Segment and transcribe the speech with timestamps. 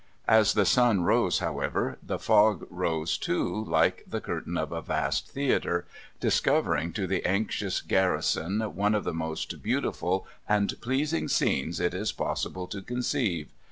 [0.27, 5.29] As the sun rose, however, the fog rose too like the curtain of a vast
[5.29, 5.85] theatre,
[6.19, 12.11] discovering to the anxious garrison one of the most beautiful and pleasing scenes it is
[12.11, 13.49] possible to conceive.